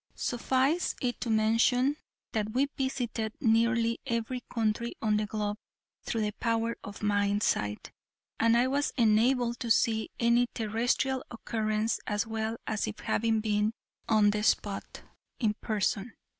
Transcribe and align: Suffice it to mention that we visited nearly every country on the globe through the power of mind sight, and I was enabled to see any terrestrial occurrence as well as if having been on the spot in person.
Suffice 0.15 0.95
it 0.99 1.21
to 1.21 1.29
mention 1.29 1.95
that 2.31 2.53
we 2.53 2.67
visited 2.75 3.33
nearly 3.39 3.99
every 4.07 4.41
country 4.51 4.95
on 4.99 5.17
the 5.17 5.27
globe 5.27 5.59
through 6.01 6.21
the 6.21 6.31
power 6.31 6.75
of 6.83 7.03
mind 7.03 7.43
sight, 7.43 7.91
and 8.39 8.57
I 8.57 8.65
was 8.67 8.93
enabled 8.97 9.59
to 9.59 9.69
see 9.69 10.09
any 10.19 10.47
terrestrial 10.55 11.23
occurrence 11.29 11.99
as 12.07 12.25
well 12.25 12.57
as 12.65 12.87
if 12.87 12.97
having 13.01 13.41
been 13.41 13.73
on 14.09 14.31
the 14.31 14.41
spot 14.41 15.03
in 15.39 15.53
person. 15.61 16.13